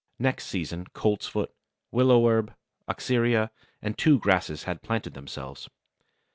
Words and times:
Next 0.17 0.45
season 0.47 0.85
Coltsfoot, 0.95 1.49
willow 1.91 2.27
herb, 2.27 2.55
Oxyria, 2.87 3.51
and 3.83 3.95
two 3.99 4.17
grasses 4.17 4.63
had 4.63 4.81
planted 4.81 5.13
themselves. 5.13 5.69